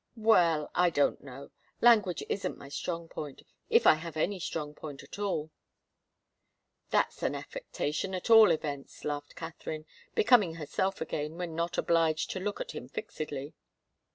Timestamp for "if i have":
3.69-4.17